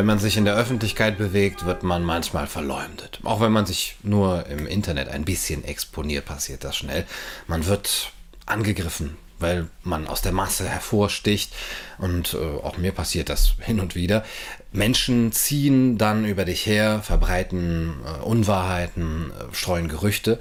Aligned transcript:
Wenn 0.00 0.06
man 0.06 0.18
sich 0.18 0.38
in 0.38 0.46
der 0.46 0.56
Öffentlichkeit 0.56 1.18
bewegt, 1.18 1.66
wird 1.66 1.82
man 1.82 2.02
manchmal 2.02 2.46
verleumdet. 2.46 3.20
Auch 3.22 3.42
wenn 3.42 3.52
man 3.52 3.66
sich 3.66 3.96
nur 4.02 4.46
im 4.46 4.66
Internet 4.66 5.10
ein 5.10 5.26
bisschen 5.26 5.62
exponiert, 5.62 6.24
passiert 6.24 6.64
das 6.64 6.74
schnell. 6.78 7.04
Man 7.48 7.66
wird 7.66 8.10
angegriffen, 8.46 9.18
weil 9.38 9.68
man 9.82 10.06
aus 10.06 10.22
der 10.22 10.32
Masse 10.32 10.66
hervorsticht. 10.66 11.52
Und 11.98 12.32
äh, 12.32 12.38
auch 12.38 12.78
mir 12.78 12.92
passiert 12.92 13.28
das 13.28 13.56
hin 13.60 13.78
und 13.78 13.94
wieder. 13.94 14.24
Menschen 14.72 15.32
ziehen 15.32 15.98
dann 15.98 16.24
über 16.24 16.46
dich 16.46 16.64
her, 16.64 17.02
verbreiten 17.02 17.96
äh, 18.06 18.22
Unwahrheiten, 18.22 19.32
äh, 19.32 19.54
streuen 19.54 19.88
Gerüchte. 19.88 20.38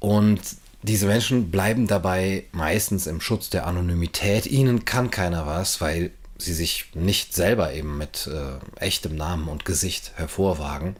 Und 0.00 0.42
diese 0.82 1.06
Menschen 1.06 1.50
bleiben 1.50 1.86
dabei 1.86 2.44
meistens 2.52 3.06
im 3.06 3.22
Schutz 3.22 3.48
der 3.48 3.66
Anonymität. 3.66 4.44
Ihnen 4.46 4.84
kann 4.84 5.10
keiner 5.10 5.46
was, 5.46 5.80
weil 5.80 6.10
sie 6.38 6.54
sich 6.54 6.86
nicht 6.94 7.34
selber 7.34 7.72
eben 7.72 7.98
mit 7.98 8.28
äh, 8.28 8.84
echtem 8.84 9.16
Namen 9.16 9.48
und 9.48 9.64
Gesicht 9.64 10.12
hervorwagen. 10.16 10.96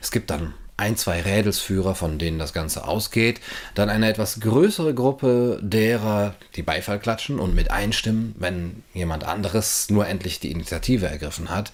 Es 0.00 0.10
gibt 0.10 0.30
dann 0.30 0.54
ein, 0.78 0.96
zwei 0.96 1.20
Rädelsführer, 1.20 1.94
von 1.96 2.18
denen 2.18 2.38
das 2.38 2.52
Ganze 2.52 2.86
ausgeht, 2.86 3.40
dann 3.74 3.90
eine 3.90 4.08
etwas 4.08 4.38
größere 4.40 4.94
Gruppe 4.94 5.58
derer, 5.60 6.34
die 6.54 6.62
Beifall 6.62 7.00
klatschen 7.00 7.40
und 7.40 7.54
mit 7.54 7.72
einstimmen, 7.72 8.34
wenn 8.38 8.84
jemand 8.94 9.24
anderes 9.24 9.90
nur 9.90 10.06
endlich 10.06 10.38
die 10.38 10.52
Initiative 10.52 11.06
ergriffen 11.06 11.50
hat. 11.50 11.72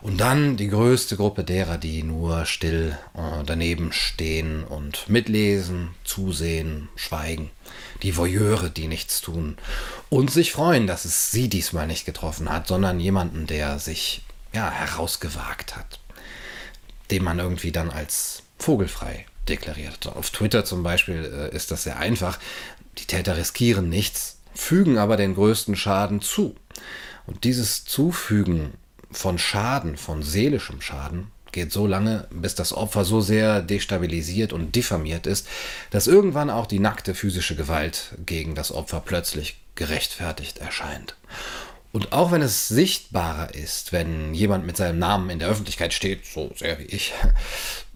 Und 0.00 0.20
dann 0.20 0.56
die 0.56 0.68
größte 0.68 1.16
Gruppe 1.16 1.42
derer, 1.42 1.76
die 1.76 2.04
nur 2.04 2.46
still 2.46 2.96
äh, 3.14 3.42
daneben 3.44 3.92
stehen 3.92 4.62
und 4.62 5.08
mitlesen, 5.08 5.90
zusehen, 6.04 6.88
schweigen. 6.94 7.50
Die 8.04 8.16
Voyeure, 8.16 8.70
die 8.70 8.86
nichts 8.86 9.20
tun 9.20 9.56
und 10.08 10.30
sich 10.30 10.52
freuen, 10.52 10.86
dass 10.86 11.04
es 11.04 11.32
sie 11.32 11.48
diesmal 11.48 11.88
nicht 11.88 12.06
getroffen 12.06 12.48
hat, 12.48 12.68
sondern 12.68 13.00
jemanden, 13.00 13.48
der 13.48 13.80
sich 13.80 14.22
ja 14.52 14.70
herausgewagt 14.70 15.74
hat 15.74 15.98
den 17.10 17.24
man 17.24 17.38
irgendwie 17.38 17.72
dann 17.72 17.90
als 17.90 18.42
vogelfrei 18.58 19.26
deklariert. 19.48 20.06
Auf 20.06 20.30
Twitter 20.30 20.64
zum 20.64 20.82
Beispiel 20.82 21.50
äh, 21.52 21.54
ist 21.54 21.70
das 21.70 21.84
sehr 21.84 21.98
einfach. 21.98 22.38
Die 22.98 23.06
Täter 23.06 23.36
riskieren 23.36 23.88
nichts, 23.88 24.38
fügen 24.54 24.98
aber 24.98 25.16
den 25.16 25.34
größten 25.34 25.76
Schaden 25.76 26.20
zu. 26.20 26.56
Und 27.26 27.44
dieses 27.44 27.84
Zufügen 27.84 28.74
von 29.10 29.38
Schaden, 29.38 29.96
von 29.96 30.22
seelischem 30.22 30.80
Schaden, 30.80 31.30
geht 31.52 31.72
so 31.72 31.86
lange, 31.86 32.26
bis 32.30 32.54
das 32.54 32.72
Opfer 32.74 33.04
so 33.04 33.20
sehr 33.20 33.62
destabilisiert 33.62 34.52
und 34.52 34.76
diffamiert 34.76 35.26
ist, 35.26 35.48
dass 35.90 36.06
irgendwann 36.06 36.50
auch 36.50 36.66
die 36.66 36.80
nackte 36.80 37.14
physische 37.14 37.56
Gewalt 37.56 38.14
gegen 38.26 38.54
das 38.54 38.72
Opfer 38.72 39.00
plötzlich 39.04 39.56
gerechtfertigt 39.74 40.58
erscheint. 40.58 41.16
Und 41.96 42.12
auch 42.12 42.30
wenn 42.30 42.42
es 42.42 42.68
sichtbarer 42.68 43.54
ist, 43.54 43.90
wenn 43.90 44.34
jemand 44.34 44.66
mit 44.66 44.76
seinem 44.76 44.98
Namen 44.98 45.30
in 45.30 45.38
der 45.38 45.48
Öffentlichkeit 45.48 45.94
steht, 45.94 46.26
so 46.26 46.52
sehr 46.54 46.78
wie 46.78 46.84
ich, 46.84 47.14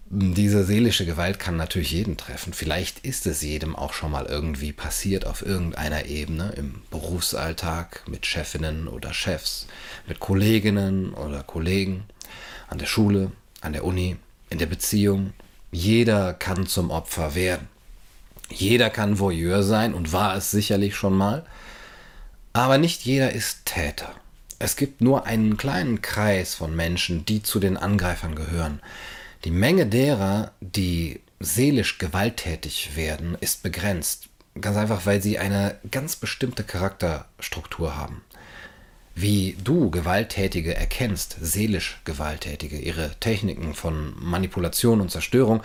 diese 0.09 0.63
seelische 0.63 1.05
Gewalt 1.05 1.37
kann 1.37 1.55
natürlich 1.55 1.91
jeden 1.91 2.17
treffen. 2.17 2.51
Vielleicht 2.51 3.05
ist 3.05 3.27
es 3.27 3.43
jedem 3.43 3.75
auch 3.75 3.93
schon 3.93 4.09
mal 4.09 4.25
irgendwie 4.25 4.73
passiert 4.73 5.27
auf 5.27 5.45
irgendeiner 5.45 6.07
Ebene 6.07 6.51
im 6.57 6.81
Berufsalltag 6.89 8.01
mit 8.07 8.25
Chefinnen 8.25 8.87
oder 8.87 9.13
Chefs, 9.13 9.67
mit 10.07 10.19
Kolleginnen 10.19 11.13
oder 11.13 11.43
Kollegen, 11.43 12.05
an 12.69 12.79
der 12.79 12.87
Schule, 12.87 13.31
an 13.61 13.73
der 13.73 13.85
Uni, 13.85 14.17
in 14.49 14.57
der 14.57 14.65
Beziehung. 14.65 15.33
Jeder 15.71 16.33
kann 16.33 16.65
zum 16.65 16.89
Opfer 16.89 17.35
werden. 17.35 17.67
Jeder 18.49 18.89
kann 18.89 19.19
Voyeur 19.19 19.61
sein 19.61 19.93
und 19.93 20.11
war 20.11 20.35
es 20.35 20.49
sicherlich 20.49 20.95
schon 20.95 21.15
mal. 21.15 21.45
Aber 22.53 22.77
nicht 22.77 23.03
jeder 23.03 23.31
ist 23.31 23.65
Täter. 23.65 24.13
Es 24.59 24.75
gibt 24.75 25.01
nur 25.01 25.25
einen 25.25 25.57
kleinen 25.57 26.01
Kreis 26.01 26.53
von 26.53 26.75
Menschen, 26.75 27.25
die 27.25 27.41
zu 27.41 27.59
den 27.59 27.77
Angreifern 27.77 28.35
gehören. 28.35 28.81
Die 29.43 29.51
Menge 29.51 29.87
derer, 29.87 30.51
die 30.59 31.21
seelisch 31.39 31.97
gewalttätig 31.97 32.95
werden, 32.95 33.35
ist 33.39 33.63
begrenzt. 33.63 34.29
Ganz 34.59 34.77
einfach, 34.77 35.05
weil 35.05 35.21
sie 35.21 35.39
eine 35.39 35.79
ganz 35.89 36.15
bestimmte 36.15 36.63
Charakterstruktur 36.63 37.95
haben. 37.95 38.21
Wie 39.15 39.57
du 39.63 39.89
Gewalttätige 39.89 40.75
erkennst, 40.75 41.37
seelisch 41.41 42.01
Gewalttätige, 42.05 42.77
ihre 42.77 43.15
Techniken 43.19 43.73
von 43.73 44.13
Manipulation 44.19 45.01
und 45.01 45.09
Zerstörung, 45.09 45.63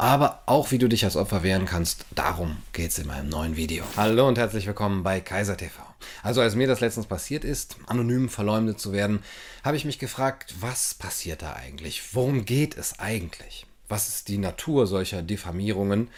aber 0.00 0.40
auch 0.46 0.70
wie 0.70 0.78
du 0.78 0.88
dich 0.88 1.04
als 1.04 1.14
Opfer 1.14 1.42
wehren 1.42 1.66
kannst, 1.66 2.06
darum 2.14 2.56
geht 2.72 2.90
es 2.90 2.98
in 2.98 3.06
meinem 3.06 3.28
neuen 3.28 3.56
Video. 3.56 3.84
Hallo 3.98 4.26
und 4.26 4.38
herzlich 4.38 4.66
willkommen 4.66 5.02
bei 5.02 5.20
Kaiser 5.20 5.58
TV. 5.58 5.78
Also 6.22 6.40
als 6.40 6.54
mir 6.54 6.66
das 6.66 6.80
letztens 6.80 7.04
passiert 7.04 7.44
ist, 7.44 7.76
anonym 7.86 8.30
verleumdet 8.30 8.80
zu 8.80 8.94
werden, 8.94 9.22
habe 9.62 9.76
ich 9.76 9.84
mich 9.84 9.98
gefragt, 9.98 10.54
was 10.58 10.94
passiert 10.94 11.42
da 11.42 11.52
eigentlich? 11.52 12.14
Worum 12.14 12.46
geht 12.46 12.78
es 12.78 12.98
eigentlich? 12.98 13.66
Was 13.90 14.08
ist 14.08 14.28
die 14.28 14.38
Natur 14.38 14.86
solcher 14.86 15.20
Diffamierungen, 15.20 16.08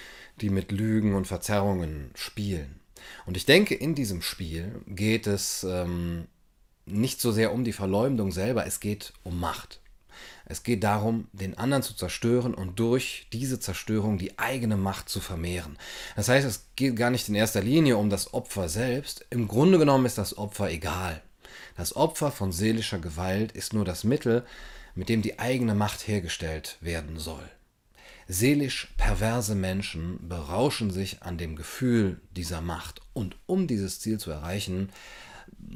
die 0.41 0.51
mit 0.51 0.71
Lügen 0.71 1.17
und 1.17 1.27
Verzerrungen 1.27 2.13
spielen? 2.15 2.79
Und 3.27 3.37
ich 3.37 3.47
denke, 3.47 3.75
in 3.75 3.97
diesem 3.97 4.23
Spiel 4.23 4.81
geht 4.87 5.27
es 5.27 5.67
ähm, 5.69 6.29
nicht 6.87 7.21
so 7.21 7.33
sehr 7.33 7.53
um 7.53 7.65
die 7.65 7.73
Verleumdung 7.73 8.31
selber, 8.31 8.65
es 8.65 8.79
geht 8.79 9.13
um 9.25 9.41
Macht. 9.41 9.81
Es 10.45 10.63
geht 10.63 10.85
darum, 10.85 11.29
den 11.33 11.57
anderen 11.57 11.83
zu 11.83 11.95
zerstören 11.95 12.55
und 12.55 12.79
durch 12.79 13.27
diese 13.33 13.61
Zerstörung 13.61 14.19
die 14.19 14.39
eigene 14.39 14.77
Macht 14.77 15.09
zu 15.09 15.21
vermehren. 15.21 15.79
Das 16.17 16.29
heißt, 16.29 16.47
es 16.47 16.67
geht 16.77 16.97
gar 16.97 17.11
nicht 17.11 17.29
in 17.29 17.35
erster 17.35 17.63
Linie 17.63 17.97
um 17.97 18.11
das 18.11 18.35
Opfer 18.35 18.69
selbst. 18.69 19.25
Im 19.31 19.49
Grunde 19.49 19.79
genommen 19.79 20.07
ist 20.07 20.19
das 20.19 20.37
Opfer 20.37 20.71
egal. 20.71 21.23
Das 21.77 21.97
Opfer 21.97 22.31
von 22.31 22.53
seelischer 22.53 22.99
Gewalt 22.99 23.53
ist 23.53 23.73
nur 23.73 23.85
das 23.85 24.05
Mittel, 24.05 24.45
mit 24.95 25.09
dem 25.09 25.23
die 25.23 25.39
eigene 25.39 25.75
Macht 25.75 26.07
hergestellt 26.07 26.77
werden 26.81 27.19
soll. 27.19 27.49
Seelisch 28.29 28.95
perverse 28.97 29.55
Menschen 29.55 30.29
berauschen 30.29 30.91
sich 30.91 31.23
an 31.23 31.39
dem 31.39 31.57
Gefühl 31.57 32.21
dieser 32.31 32.61
Macht 32.61 33.01
und 33.13 33.37
um 33.47 33.67
dieses 33.67 34.01
Ziel 34.01 34.19
zu 34.19 34.31
erreichen, 34.31 34.91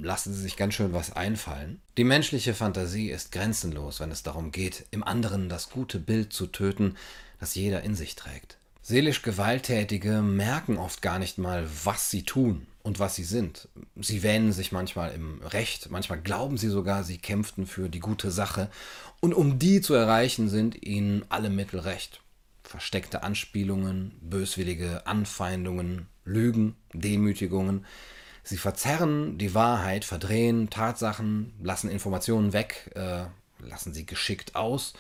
lassen 0.01 0.33
sie 0.33 0.43
sich 0.43 0.57
ganz 0.57 0.75
schön 0.75 0.93
was 0.93 1.13
einfallen. 1.13 1.81
Die 1.97 2.05
menschliche 2.05 2.55
Fantasie 2.55 3.11
ist 3.11 3.33
grenzenlos, 3.33 4.01
wenn 4.01 4.11
es 4.11 4.23
darum 4.23 4.53
geht, 4.53 4.87
im 4.91 5.03
anderen 5.03 5.49
das 5.49 5.71
gute 5.71 5.99
Bild 5.99 6.33
zu 6.33 6.47
töten, 6.47 6.97
das 7.41 7.55
jeder 7.55 7.83
in 7.83 7.95
sich 7.95 8.15
trägt. 8.15 8.59
Seelisch 8.83 9.23
Gewalttätige 9.23 10.23
merken 10.23 10.79
oft 10.79 11.03
gar 11.03 11.19
nicht 11.19 11.39
mal, 11.39 11.69
was 11.85 12.09
sie 12.09 12.23
tun 12.23 12.69
und 12.85 13.01
was 13.01 13.17
sie 13.17 13.25
sind. 13.25 13.69
Sie 13.97 14.23
wähnen 14.23 14.53
sich 14.53 14.71
manchmal 14.71 15.13
im 15.13 15.43
Recht, 15.43 15.91
manchmal 15.91 16.21
glauben 16.21 16.57
sie 16.57 16.69
sogar, 16.69 17.03
sie 17.03 17.19
kämpften 17.19 17.67
für 17.67 17.89
die 17.89 17.99
gute 17.99 18.31
Sache, 18.31 18.71
und 19.19 19.35
um 19.35 19.59
die 19.59 19.81
zu 19.81 19.95
erreichen, 19.95 20.49
sind 20.49 20.87
ihnen 20.87 21.25
alle 21.31 21.51
Mittel 21.51 21.81
recht. 21.81 22.21
Versteckte 22.63 23.25
Anspielungen, 23.25 24.13
böswillige 24.21 25.05
Anfeindungen, 25.07 26.07
Lügen, 26.25 26.77
Demütigungen, 26.93 27.87
Sie 28.49 28.59
verzerren 28.59 29.39
die 29.39 29.55
Wahrheit, 29.55 30.05
verdrehen 30.05 30.71
Tatsachen, 30.71 31.53
lassen 31.61 31.91
Informationen 31.91 32.53
weg, 32.53 32.93
äh, 32.95 33.25
lassen 33.59 33.93
sie 33.93 34.07
geschickt 34.07 34.55
aus, 34.55 34.93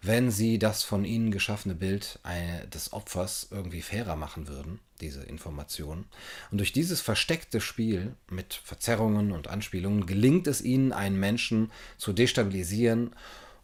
wenn 0.00 0.30
sie 0.30 0.60
das 0.60 0.84
von 0.84 1.04
ihnen 1.04 1.32
geschaffene 1.32 1.74
Bild 1.74 2.20
des 2.72 2.92
Opfers 2.92 3.48
irgendwie 3.50 3.82
fairer 3.82 4.14
machen 4.14 4.46
würden, 4.46 4.78
diese 5.00 5.24
Informationen. 5.24 6.04
Und 6.52 6.58
durch 6.58 6.72
dieses 6.72 7.00
versteckte 7.00 7.60
Spiel 7.60 8.14
mit 8.30 8.54
Verzerrungen 8.54 9.32
und 9.32 9.48
Anspielungen 9.48 10.06
gelingt 10.06 10.46
es 10.46 10.62
ihnen, 10.62 10.92
einen 10.92 11.18
Menschen 11.18 11.72
zu 11.98 12.12
destabilisieren 12.12 13.16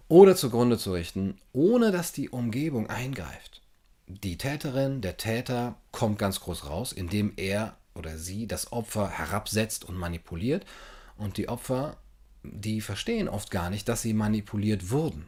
oder 0.08 0.34
zugrunde 0.34 0.76
zu 0.76 0.92
richten, 0.92 1.38
ohne 1.52 1.92
dass 1.92 2.10
die 2.10 2.30
Umgebung 2.30 2.88
eingreift. 2.88 3.62
Die 4.08 4.38
Täterin, 4.38 5.02
der 5.02 5.19
Täter 5.19 5.76
kommt 5.92 6.19
ganz 6.19 6.40
groß 6.40 6.66
raus, 6.66 6.92
indem 6.92 7.34
er 7.36 7.76
oder 7.94 8.18
sie 8.18 8.46
das 8.46 8.72
Opfer 8.72 9.08
herabsetzt 9.08 9.84
und 9.84 9.96
manipuliert. 9.96 10.64
Und 11.16 11.37
die 11.37 11.48
Opfer, 11.48 11.96
die 12.42 12.81
verstehen 12.81 13.28
oft 13.28 13.50
gar 13.50 13.70
nicht, 13.70 13.88
dass 13.88 14.02
sie 14.02 14.14
manipuliert 14.14 14.90
wurden. 14.90 15.26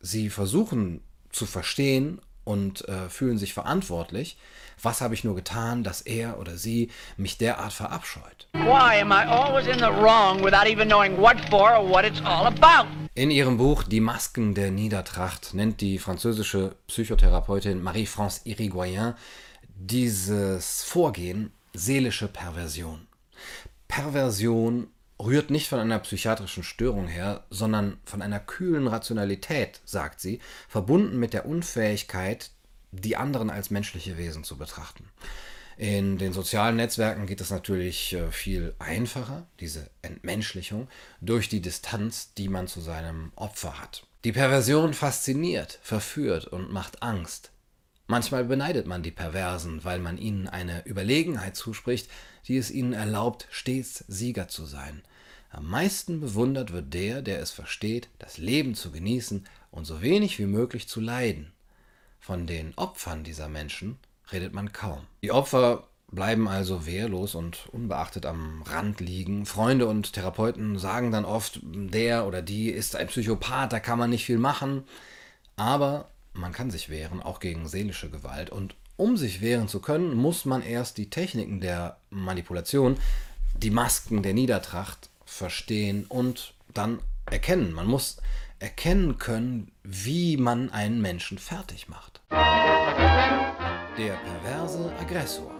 Sie 0.00 0.30
versuchen 0.30 1.00
zu 1.30 1.46
verstehen 1.46 2.20
und 2.44 2.86
äh, 2.88 3.08
fühlen 3.08 3.38
sich 3.38 3.54
verantwortlich. 3.54 4.36
Was 4.82 5.00
habe 5.00 5.14
ich 5.14 5.24
nur 5.24 5.34
getan, 5.34 5.82
dass 5.82 6.02
er 6.02 6.38
oder 6.38 6.56
sie 6.56 6.90
mich 7.16 7.38
derart 7.38 7.72
verabscheut? 7.72 8.48
In 13.14 13.30
ihrem 13.30 13.56
Buch 13.56 13.84
Die 13.84 14.00
Masken 14.00 14.54
der 14.54 14.70
Niedertracht 14.70 15.54
nennt 15.54 15.80
die 15.80 15.98
französische 15.98 16.76
Psychotherapeutin 16.86 17.82
Marie-France 17.82 18.42
Irigoyen 18.44 19.14
dieses 19.76 20.84
Vorgehen 20.84 21.52
seelische 21.74 22.28
Perversion. 22.28 23.06
Perversion 23.88 24.88
rührt 25.20 25.50
nicht 25.50 25.68
von 25.68 25.78
einer 25.78 25.98
psychiatrischen 25.98 26.62
Störung 26.62 27.06
her, 27.06 27.44
sondern 27.50 27.98
von 28.04 28.22
einer 28.22 28.40
kühlen 28.40 28.86
Rationalität, 28.86 29.80
sagt 29.84 30.20
sie, 30.20 30.40
verbunden 30.68 31.18
mit 31.18 31.32
der 31.32 31.46
Unfähigkeit, 31.46 32.50
die 32.92 33.16
anderen 33.16 33.50
als 33.50 33.70
menschliche 33.70 34.16
Wesen 34.16 34.44
zu 34.44 34.56
betrachten. 34.56 35.08
In 35.76 36.18
den 36.18 36.32
sozialen 36.32 36.76
Netzwerken 36.76 37.26
geht 37.26 37.40
es 37.40 37.50
natürlich 37.50 38.12
äh, 38.12 38.30
viel 38.30 38.74
einfacher, 38.78 39.46
diese 39.58 39.90
Entmenschlichung, 40.02 40.88
durch 41.20 41.48
die 41.48 41.60
Distanz, 41.60 42.32
die 42.34 42.48
man 42.48 42.68
zu 42.68 42.80
seinem 42.80 43.32
Opfer 43.34 43.80
hat. 43.80 44.06
Die 44.22 44.32
Perversion 44.32 44.94
fasziniert, 44.94 45.80
verführt 45.82 46.46
und 46.46 46.72
macht 46.72 47.02
Angst. 47.02 47.50
Manchmal 48.06 48.44
beneidet 48.44 48.86
man 48.86 49.02
die 49.02 49.10
Perversen, 49.10 49.82
weil 49.84 49.98
man 49.98 50.18
ihnen 50.18 50.46
eine 50.46 50.86
Überlegenheit 50.86 51.56
zuspricht, 51.56 52.10
die 52.46 52.58
es 52.58 52.70
ihnen 52.70 52.92
erlaubt, 52.92 53.46
stets 53.50 54.04
Sieger 54.08 54.48
zu 54.48 54.66
sein. 54.66 55.02
Am 55.50 55.68
meisten 55.68 56.20
bewundert 56.20 56.72
wird 56.72 56.92
der, 56.92 57.22
der 57.22 57.40
es 57.40 57.50
versteht, 57.50 58.08
das 58.18 58.38
Leben 58.38 58.74
zu 58.74 58.90
genießen 58.90 59.46
und 59.70 59.84
so 59.86 60.02
wenig 60.02 60.38
wie 60.38 60.46
möglich 60.46 60.88
zu 60.88 61.00
leiden. 61.00 61.52
Von 62.20 62.46
den 62.46 62.74
Opfern 62.76 63.24
dieser 63.24 63.48
Menschen 63.48 63.98
redet 64.32 64.52
man 64.52 64.72
kaum. 64.72 65.06
Die 65.22 65.30
Opfer 65.30 65.86
bleiben 66.10 66.48
also 66.48 66.86
wehrlos 66.86 67.34
und 67.34 67.68
unbeachtet 67.72 68.26
am 68.26 68.62
Rand 68.62 69.00
liegen. 69.00 69.46
Freunde 69.46 69.86
und 69.86 70.12
Therapeuten 70.12 70.78
sagen 70.78 71.10
dann 71.10 71.24
oft, 71.24 71.60
der 71.62 72.26
oder 72.26 72.42
die 72.42 72.70
ist 72.70 72.96
ein 72.96 73.06
Psychopath, 73.06 73.72
da 73.72 73.80
kann 73.80 73.98
man 73.98 74.10
nicht 74.10 74.24
viel 74.24 74.38
machen. 74.38 74.84
Aber 75.56 76.10
man 76.34 76.52
kann 76.52 76.70
sich 76.70 76.90
wehren, 76.90 77.22
auch 77.22 77.40
gegen 77.40 77.66
seelische 77.68 78.10
Gewalt. 78.10 78.50
Und 78.50 78.74
um 78.96 79.16
sich 79.16 79.40
wehren 79.40 79.68
zu 79.68 79.80
können, 79.80 80.14
muss 80.14 80.44
man 80.44 80.62
erst 80.62 80.98
die 80.98 81.10
Techniken 81.10 81.60
der 81.60 81.96
Manipulation, 82.10 82.96
die 83.56 83.70
Masken 83.70 84.22
der 84.22 84.34
Niedertracht 84.34 85.08
verstehen 85.24 86.04
und 86.08 86.54
dann 86.72 87.00
erkennen. 87.30 87.72
Man 87.72 87.86
muss 87.86 88.18
erkennen 88.58 89.18
können, 89.18 89.72
wie 89.82 90.36
man 90.36 90.70
einen 90.70 91.00
Menschen 91.00 91.38
fertig 91.38 91.88
macht. 91.88 92.20
Der 92.30 94.14
perverse 94.14 94.92
Aggressor. 95.00 95.52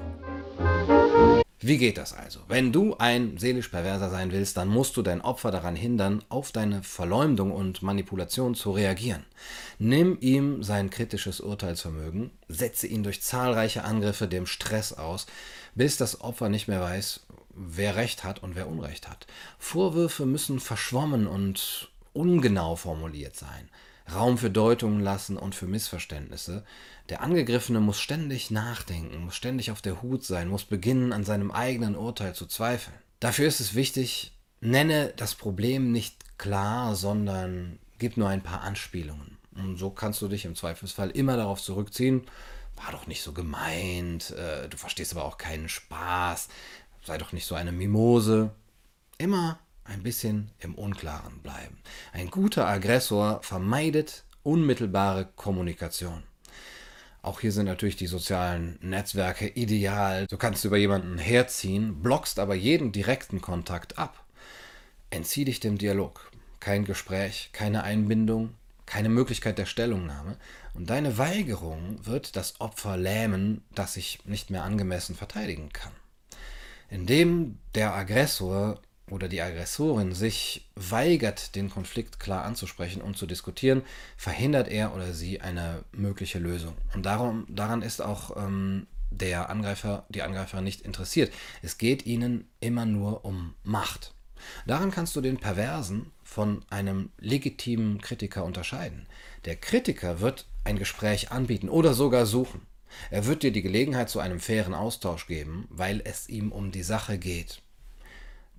Wie 1.67 1.79
geht 1.79 1.97
das 1.97 2.13
also? 2.13 2.41
Wenn 2.47 2.73
du 2.73 2.95
ein 2.99 3.39
seelisch 3.39 3.69
Perverser 3.69 4.11
sein 4.11 4.33
willst, 4.33 4.59
dann 4.59 4.69
musst 4.69 4.99
du 4.99 5.03
dein 5.03 5.23
Opfer 5.23 5.51
daran 5.51 5.75
hindern, 5.75 6.23
auf 6.29 6.53
deine 6.53 6.83
Verleumdung 6.83 7.53
und 7.53 7.81
Manipulation 7.81 8.55
zu 8.55 8.73
reagieren. 8.73 9.25
Nimm 9.79 10.19
ihm 10.21 10.63
sein 10.63 10.91
kritisches 10.91 11.41
Urteilsvermögen, 11.41 12.33
setze 12.49 12.87
ihn 12.87 13.03
durch 13.03 13.23
zahlreiche 13.23 13.83
Angriffe 13.83 14.29
dem 14.29 14.45
Stress 14.45 14.93
aus, 14.93 15.25
bis 15.75 15.97
das 15.97 16.21
Opfer 16.21 16.51
nicht 16.51 16.69
mehr 16.69 16.83
weiß, 16.83 17.21
wer 17.55 17.97
Recht 17.97 18.25
hat 18.25 18.43
und 18.43 18.57
wer 18.57 18.69
Unrecht 18.69 19.09
hat. 19.09 19.27
Vorwürfe 19.59 20.27
müssen 20.27 20.61
verschwommen 20.61 21.27
und 21.27 21.91
ungenau 22.13 22.77
formuliert 22.77 23.37
sein. 23.37 23.71
Raum 24.13 24.37
für 24.39 24.51
Deutungen 24.51 25.01
lassen 25.01 25.37
und 25.37 25.55
für 25.55 25.67
Missverständnisse. 25.67 26.65
Der 27.09 27.23
Angegriffene 27.23 27.81
muss 27.81 28.01
ständig 28.01 28.51
nachdenken, 28.51 29.25
muss 29.25 29.37
ständig 29.37 29.71
auf 29.71 29.81
der 29.81 30.03
Hut 30.03 30.25
sein, 30.25 30.49
muss 30.49 30.65
beginnen, 30.65 31.13
an 31.13 31.25
seinem 31.25 31.51
eigenen 31.51 31.97
Urteil 31.97 32.35
zu 32.35 32.47
zweifeln. 32.47 32.97
Dafür 33.21 33.47
ist 33.47 33.61
es 33.61 33.75
wichtig, 33.75 34.37
nenne 34.61 35.13
das 35.17 35.35
Problem 35.35 35.93
nicht 35.93 36.39
klar, 36.39 36.95
sondern 36.95 37.79
gib 37.99 38.17
nur 38.17 38.29
ein 38.29 38.43
paar 38.43 38.63
Anspielungen. 38.63 39.39
Und 39.55 39.77
so 39.77 39.91
kannst 39.91 40.21
du 40.21 40.29
dich 40.29 40.45
im 40.45 40.57
Zweifelsfall 40.57 41.11
immer 41.11 41.37
darauf 41.37 41.63
zurückziehen, 41.63 42.27
war 42.77 42.93
doch 42.93 43.07
nicht 43.07 43.23
so 43.23 43.33
gemeint, 43.33 44.31
äh, 44.33 44.69
du 44.69 44.77
verstehst 44.77 45.13
aber 45.13 45.25
auch 45.25 45.39
keinen 45.39 45.69
Spaß, 45.69 46.49
sei 47.05 47.19
doch 47.19 47.33
nicht 47.33 47.47
so 47.47 47.55
eine 47.55 47.73
Mimose. 47.73 48.51
Immer 49.17 49.61
ein 49.85 50.03
bisschen 50.03 50.51
im 50.59 50.75
Unklaren 50.75 51.39
bleiben. 51.41 51.79
Ein 52.13 52.31
guter 52.31 52.67
Aggressor 52.67 53.43
vermeidet 53.43 54.25
unmittelbare 54.43 55.29
Kommunikation. 55.37 56.23
Auch 57.23 57.41
hier 57.41 57.53
sind 57.53 57.65
natürlich 57.65 57.97
die 57.97 58.07
sozialen 58.07 58.79
Netzwerke 58.83 59.49
ideal. 59.49 60.27
Du 60.27 60.37
kannst 60.37 60.65
über 60.67 60.77
jemanden 60.77 61.17
herziehen, 61.17 62.03
blockst 62.03 62.39
aber 62.39 62.55
jeden 62.55 62.93
direkten 62.93 63.41
Kontakt 63.41 63.99
ab. 63.99 64.27
Entzieh 65.09 65.47
dich 65.47 65.59
dem 65.59 65.79
Dialog. 65.79 66.31
Kein 66.61 66.85
Gespräch, 66.85 67.49
keine 67.53 67.83
Einbindung, 67.83 68.55
keine 68.85 69.09
Möglichkeit 69.09 69.57
der 69.57 69.65
Stellungnahme. 69.65 70.37
Und 70.75 70.91
deine 70.91 71.17
Weigerung 71.17 71.99
wird 72.05 72.37
das 72.37 72.61
Opfer 72.61 72.99
lähmen, 72.99 73.65
das 73.75 73.95
sich 73.95 74.19
nicht 74.27 74.51
mehr 74.51 74.65
angemessen 74.65 75.15
verteidigen 75.15 75.71
kann. 75.73 75.93
Indem 76.91 77.59
der 77.75 77.95
Aggressor 77.95 78.83
oder 79.11 79.29
die 79.29 79.43
Aggressorin 79.43 80.13
sich 80.13 80.69
weigert, 80.77 81.55
den 81.55 81.71
Konflikt 81.71 82.19
klar 82.19 82.45
anzusprechen 82.45 83.03
und 83.03 83.17
zu 83.17 83.27
diskutieren, 83.27 83.83
verhindert 84.17 84.69
er 84.69 84.95
oder 84.95 85.13
sie 85.13 85.41
eine 85.41 85.85
mögliche 85.93 86.39
Lösung. 86.39 86.75
Und 86.95 87.05
darum, 87.05 87.47
daran 87.49 87.83
ist 87.83 88.01
auch 88.01 88.37
ähm, 88.37 88.87
der 89.11 89.51
Angreifer, 89.51 90.07
die 90.09 90.23
Angreiferin 90.23 90.65
nicht 90.65 90.81
interessiert. 90.83 91.33
Es 91.63 91.79
geht 91.79 92.07
ihnen 92.07 92.49
immer 92.61 92.87
nur 92.87 93.25
um 93.25 93.55
Macht. 93.63 94.15
Daran 94.67 94.91
kannst 94.91 95.17
du 95.17 95.21
den 95.21 95.39
Perversen 95.39 96.11
von 96.23 96.65
einem 96.71 97.11
legitimen 97.19 98.01
Kritiker 98.01 98.45
unterscheiden. 98.45 99.07
Der 99.45 99.57
Kritiker 99.57 100.21
wird 100.21 100.47
ein 100.65 100.79
Gespräch 100.79 101.31
anbieten 101.31 101.69
oder 101.69 101.95
sogar 101.95 102.27
suchen. 102.27 102.63
Er 103.11 103.27
wird 103.27 103.43
dir 103.43 103.53
die 103.53 103.63
Gelegenheit 103.63 104.09
zu 104.09 104.21
einem 104.21 104.41
fairen 104.41 104.75
Austausch 104.75 105.27
geben, 105.27 105.67
weil 105.71 106.01
es 106.05 106.29
ihm 106.29 106.53
um 106.53 106.71
die 106.71 106.83
Sache 106.83 107.19
geht. 107.19 107.63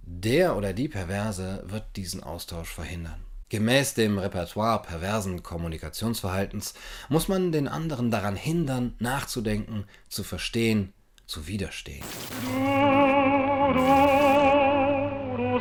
Der 0.07 0.55
oder 0.55 0.73
die 0.73 0.87
Perverse 0.87 1.63
wird 1.65 1.95
diesen 1.95 2.21
Austausch 2.21 2.71
verhindern. 2.71 3.25
Gemäß 3.49 3.95
dem 3.95 4.19
Repertoire 4.19 4.81
perversen 4.83 5.41
Kommunikationsverhaltens 5.41 6.75
muss 7.09 7.27
man 7.27 7.51
den 7.51 7.67
anderen 7.67 8.11
daran 8.11 8.35
hindern, 8.35 8.93
nachzudenken, 8.99 9.85
zu 10.07 10.23
verstehen, 10.23 10.93
zu 11.25 11.47
widerstehen. 11.47 12.05
Du, 12.43 13.73
du, 13.73 15.59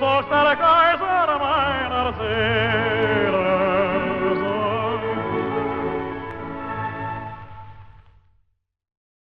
du 0.98 1.13